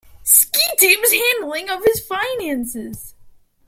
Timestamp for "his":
1.85-2.03